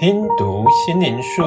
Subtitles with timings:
[0.00, 1.42] 听读心灵书，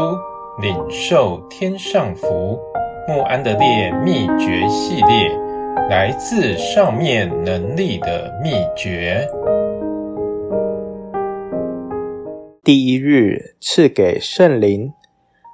[0.62, 2.60] 领受天上福。
[3.08, 5.30] 穆安德烈秘诀系列，
[5.90, 9.26] 来自上面能力的秘诀。
[12.62, 14.92] 第一日赐给圣灵，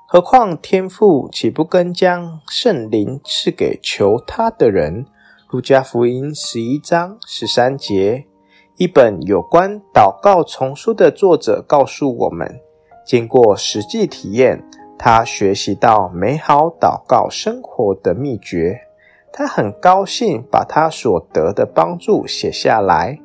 [0.08, 5.06] 何况天父岂不更将圣灵赐给求他的人？
[5.52, 8.26] 路加福音十一章十三节。
[8.78, 12.60] 一本有关祷告丛书的作者告诉我们。
[13.08, 14.62] 经过实际体验，
[15.00, 18.78] 他学习到美好祷告生活的秘诀。
[19.32, 23.18] 他很高兴把他所得的帮助写下来。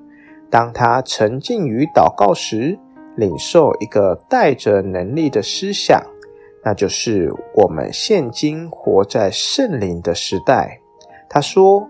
[0.49, 2.79] 当他沉浸于祷告时，
[3.17, 6.01] 领受一个带着能力的思想，
[6.65, 10.79] 那就是我们现今活在圣灵的时代。
[11.29, 11.89] 他说：“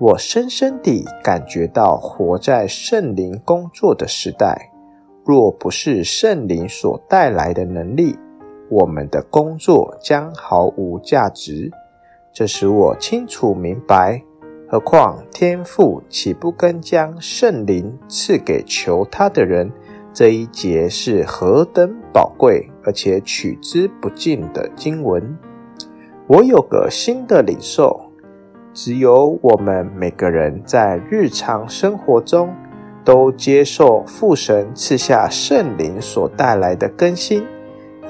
[0.00, 4.70] 我深深地感觉到活在圣灵工作的时代。”
[5.28, 8.18] 若不是圣灵所带来的能力，
[8.70, 11.70] 我们的工作将毫无价值。
[12.32, 14.22] 这使我清楚明白，
[14.66, 19.70] 何况天父岂不更将圣灵赐给求他的人？
[20.14, 25.36] 这一节是何等宝贵而且取之不尽的经文。
[26.26, 28.00] 我有个新的领受：
[28.72, 32.48] 只有我们每个人在日常生活中。
[33.08, 37.42] 都接受父神赐下圣灵所带来的更新，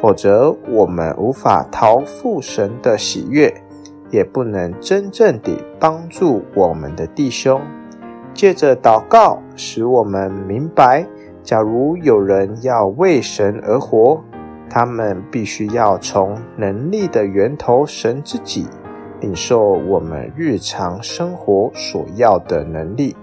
[0.00, 3.48] 否则我们无法讨父神的喜悦，
[4.10, 7.60] 也不能真正地帮助我们的弟兄。
[8.34, 11.06] 借着祷告，使我们明白，
[11.44, 14.20] 假如有人要为神而活，
[14.69, 18.66] 他们必须要从能力的源头神自己
[19.20, 23.14] 领受我们日常生活所要的能力。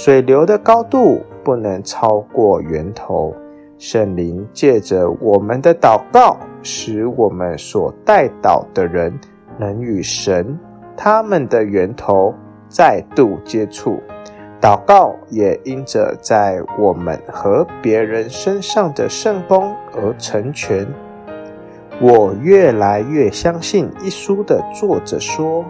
[0.00, 3.34] 水流的高度不能超过源头。
[3.78, 9.12] 圣灵借着我们的祷告，使我们所代祷的人
[9.58, 10.56] 能与神
[10.96, 12.32] 他们的源头
[12.68, 13.98] 再度接触。
[14.60, 20.86] 祷告也因着在我们和别人身上的圣工而成全。
[22.00, 25.64] 我越来越相信一书的作者说。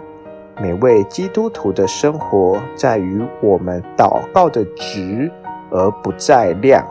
[0.61, 5.31] 每位基督徒的生活在于我们祷告的值
[5.71, 6.85] 而不在量。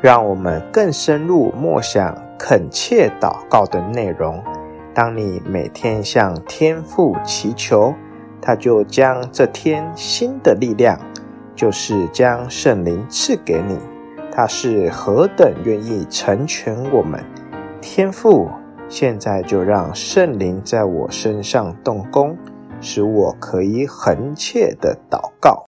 [0.00, 4.42] 让我们更深入默想恳切祷告的内容。
[4.92, 7.94] 当你每天向天父祈求，
[8.40, 10.98] 他就将这天新的力量，
[11.54, 13.78] 就是将圣灵赐给你。
[14.32, 17.24] 他是何等愿意成全我们，
[17.80, 18.50] 天父。
[18.92, 22.36] 现在就让圣灵在我身上动工，
[22.82, 25.66] 使我可以恳切的祷告。